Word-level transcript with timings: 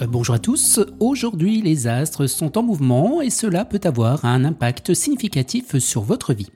Euh, 0.00 0.06
bonjour 0.06 0.34
à 0.34 0.38
tous. 0.38 0.80
Aujourd'hui, 0.98 1.60
les 1.62 1.86
astres 1.86 2.26
sont 2.26 2.56
en 2.56 2.62
mouvement 2.62 3.20
et 3.20 3.30
cela 3.30 3.64
peut 3.64 3.80
avoir 3.84 4.24
un 4.24 4.44
impact 4.44 4.94
significatif 4.94 5.78
sur 5.78 6.02
votre 6.02 6.32
vie. 6.32 6.50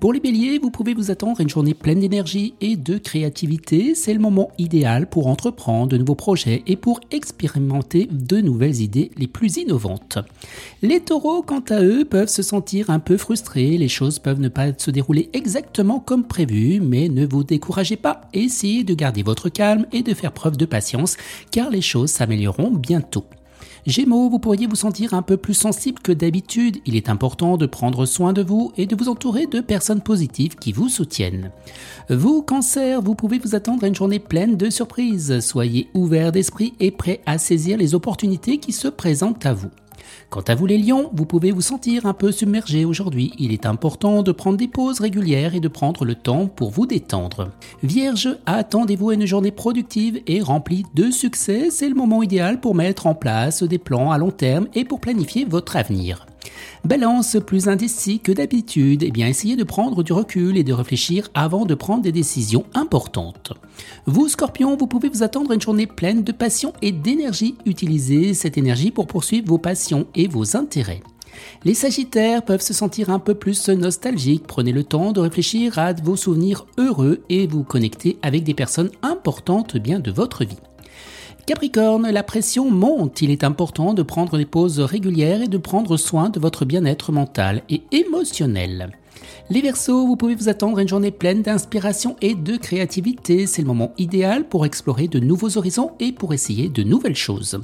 Pour 0.00 0.12
les 0.12 0.20
béliers, 0.20 0.58
vous 0.58 0.70
pouvez 0.70 0.94
vous 0.94 1.10
attendre 1.10 1.40
à 1.40 1.42
une 1.42 1.48
journée 1.48 1.74
pleine 1.74 2.00
d'énergie 2.00 2.54
et 2.60 2.76
de 2.76 2.98
créativité. 2.98 3.94
C'est 3.94 4.14
le 4.14 4.20
moment 4.20 4.50
idéal 4.58 5.08
pour 5.08 5.26
entreprendre 5.26 5.88
de 5.88 5.98
nouveaux 5.98 6.14
projets 6.14 6.62
et 6.66 6.76
pour 6.76 7.00
expérimenter 7.10 8.08
de 8.10 8.40
nouvelles 8.40 8.80
idées 8.80 9.10
les 9.16 9.26
plus 9.26 9.56
innovantes. 9.56 10.18
Les 10.82 11.00
taureaux, 11.00 11.42
quant 11.42 11.64
à 11.68 11.82
eux, 11.82 12.04
peuvent 12.04 12.28
se 12.28 12.42
sentir 12.42 12.90
un 12.90 13.00
peu 13.00 13.16
frustrés. 13.16 13.76
Les 13.76 13.88
choses 13.88 14.18
peuvent 14.18 14.40
ne 14.40 14.48
pas 14.48 14.68
se 14.76 14.90
dérouler 14.90 15.30
exactement 15.32 16.00
comme 16.00 16.24
prévu, 16.24 16.80
mais 16.80 17.08
ne 17.08 17.26
vous 17.26 17.44
découragez 17.44 17.96
pas. 17.96 18.22
Essayez 18.32 18.84
de 18.84 18.94
garder 18.94 19.22
votre 19.22 19.48
calme 19.48 19.86
et 19.92 20.02
de 20.02 20.14
faire 20.14 20.32
preuve 20.32 20.56
de 20.56 20.66
patience 20.66 21.16
car 21.50 21.70
les 21.70 21.82
choses 21.82 22.10
s'amélioreront 22.10 22.70
Gémeaux, 23.86 24.28
vous 24.28 24.40
pourriez 24.40 24.66
vous 24.66 24.74
sentir 24.74 25.14
un 25.14 25.22
peu 25.22 25.36
plus 25.36 25.54
sensible 25.54 26.00
que 26.00 26.10
d'habitude. 26.10 26.78
Il 26.86 26.96
est 26.96 27.08
important 27.08 27.56
de 27.56 27.66
prendre 27.66 28.04
soin 28.04 28.32
de 28.32 28.42
vous 28.42 28.72
et 28.76 28.86
de 28.86 28.96
vous 28.96 29.08
entourer 29.08 29.46
de 29.46 29.60
personnes 29.60 30.00
positives 30.00 30.56
qui 30.56 30.72
vous 30.72 30.88
soutiennent. 30.88 31.52
Vous, 32.10 32.42
cancer, 32.42 33.00
vous 33.00 33.14
pouvez 33.14 33.38
vous 33.38 33.54
attendre 33.54 33.84
à 33.84 33.86
une 33.86 33.94
journée 33.94 34.18
pleine 34.18 34.56
de 34.56 34.70
surprises. 34.70 35.38
Soyez 35.38 35.88
ouvert 35.94 36.32
d'esprit 36.32 36.74
et 36.80 36.90
prêt 36.90 37.20
à 37.26 37.38
saisir 37.38 37.78
les 37.78 37.94
opportunités 37.94 38.58
qui 38.58 38.72
se 38.72 38.88
présentent 38.88 39.46
à 39.46 39.54
vous. 39.54 39.70
Quant 40.30 40.42
à 40.42 40.54
vous 40.54 40.66
les 40.66 40.78
lions, 40.78 41.10
vous 41.12 41.26
pouvez 41.26 41.52
vous 41.52 41.60
sentir 41.60 42.06
un 42.06 42.12
peu 42.12 42.32
submergé 42.32 42.84
aujourd'hui. 42.84 43.32
Il 43.38 43.52
est 43.52 43.66
important 43.66 44.22
de 44.22 44.32
prendre 44.32 44.56
des 44.56 44.68
pauses 44.68 45.00
régulières 45.00 45.54
et 45.54 45.60
de 45.60 45.68
prendre 45.68 46.04
le 46.04 46.14
temps 46.14 46.46
pour 46.46 46.70
vous 46.70 46.86
détendre. 46.86 47.50
Vierge, 47.82 48.36
attendez-vous 48.46 49.10
à 49.10 49.14
une 49.14 49.26
journée 49.26 49.50
productive 49.50 50.20
et 50.26 50.40
remplie 50.40 50.84
de 50.94 51.10
succès. 51.10 51.68
C'est 51.70 51.88
le 51.88 51.94
moment 51.94 52.22
idéal 52.22 52.60
pour 52.60 52.74
mettre 52.74 53.06
en 53.06 53.14
place 53.14 53.62
des 53.62 53.78
plans 53.78 54.10
à 54.10 54.18
long 54.18 54.30
terme 54.30 54.68
et 54.74 54.84
pour 54.84 55.00
planifier 55.00 55.44
votre 55.44 55.76
avenir. 55.76 56.26
Balance 56.84 57.36
plus 57.44 57.68
indécis 57.68 58.20
que 58.20 58.32
d'habitude, 58.32 59.02
eh 59.02 59.10
bien 59.10 59.26
essayez 59.26 59.56
de 59.56 59.64
prendre 59.64 60.02
du 60.02 60.12
recul 60.12 60.56
et 60.56 60.64
de 60.64 60.72
réfléchir 60.72 61.28
avant 61.34 61.64
de 61.64 61.74
prendre 61.74 62.02
des 62.02 62.12
décisions 62.12 62.64
importantes. 62.74 63.52
Vous, 64.06 64.28
Scorpion, 64.28 64.76
vous 64.76 64.86
pouvez 64.86 65.08
vous 65.08 65.22
attendre 65.22 65.50
à 65.50 65.54
une 65.54 65.60
journée 65.60 65.86
pleine 65.86 66.22
de 66.22 66.32
passion 66.32 66.72
et 66.82 66.92
d'énergie. 66.92 67.56
Utilisez 67.64 68.34
cette 68.34 68.58
énergie 68.58 68.90
pour 68.90 69.06
poursuivre 69.06 69.48
vos 69.48 69.58
passions 69.58 70.06
et 70.14 70.28
vos 70.28 70.56
intérêts. 70.56 71.02
Les 71.64 71.74
Sagittaires 71.74 72.44
peuvent 72.44 72.62
se 72.62 72.74
sentir 72.74 73.10
un 73.10 73.18
peu 73.18 73.34
plus 73.34 73.68
nostalgiques. 73.68 74.46
Prenez 74.46 74.72
le 74.72 74.84
temps 74.84 75.12
de 75.12 75.20
réfléchir 75.20 75.78
à 75.78 75.92
vos 75.92 76.16
souvenirs 76.16 76.66
heureux 76.78 77.22
et 77.28 77.46
vous 77.46 77.64
connecter 77.64 78.18
avec 78.22 78.44
des 78.44 78.54
personnes 78.54 78.90
importantes 79.02 79.76
bien 79.76 80.00
de 80.00 80.10
votre 80.10 80.44
vie. 80.44 80.56
Capricorne, 81.46 82.10
la 82.10 82.24
pression 82.24 82.72
monte. 82.72 83.22
Il 83.22 83.30
est 83.30 83.44
important 83.44 83.94
de 83.94 84.02
prendre 84.02 84.36
des 84.36 84.44
pauses 84.44 84.80
régulières 84.80 85.42
et 85.42 85.46
de 85.46 85.58
prendre 85.58 85.96
soin 85.96 86.28
de 86.28 86.40
votre 86.40 86.64
bien-être 86.64 87.12
mental 87.12 87.62
et 87.70 87.82
émotionnel. 87.92 88.90
Les 89.48 89.60
Verseaux, 89.60 90.08
vous 90.08 90.16
pouvez 90.16 90.34
vous 90.34 90.48
attendre 90.48 90.78
à 90.78 90.82
une 90.82 90.88
journée 90.88 91.12
pleine 91.12 91.42
d'inspiration 91.42 92.16
et 92.20 92.34
de 92.34 92.56
créativité. 92.56 93.46
C'est 93.46 93.62
le 93.62 93.68
moment 93.68 93.92
idéal 93.96 94.48
pour 94.48 94.66
explorer 94.66 95.06
de 95.06 95.20
nouveaux 95.20 95.56
horizons 95.56 95.92
et 96.00 96.10
pour 96.10 96.34
essayer 96.34 96.68
de 96.68 96.82
nouvelles 96.82 97.14
choses. 97.14 97.60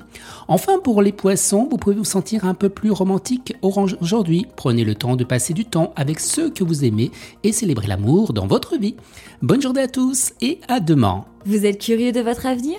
Enfin, 0.47 0.78
pour 0.78 1.03
les 1.03 1.10
Poissons, 1.10 1.66
vous 1.69 1.77
pouvez 1.77 1.97
vous 1.97 2.05
sentir 2.05 2.44
un 2.44 2.55
peu 2.55 2.69
plus 2.69 2.92
romantique 2.92 3.56
aujourd'hui. 3.62 4.47
Prenez 4.55 4.84
le 4.84 4.94
temps 4.94 5.16
de 5.16 5.25
passer 5.25 5.55
du 5.55 5.64
temps 5.64 5.92
avec 5.97 6.20
ceux 6.20 6.50
que 6.50 6.62
vous 6.62 6.84
aimez 6.84 7.10
et 7.42 7.50
célébrer 7.50 7.88
l'amour 7.88 8.33
dans 8.33 8.47
votre 8.47 8.78
vie. 8.78 8.94
Bonne 9.42 9.60
journée 9.60 9.83
à 9.83 9.88
tous 9.88 10.34
et 10.41 10.60
à 10.69 10.78
demain. 10.78 11.25
Vous 11.47 11.66
êtes 11.66 11.80
curieux 11.80 12.12
de 12.12 12.20
votre 12.20 12.47
avenir? 12.47 12.78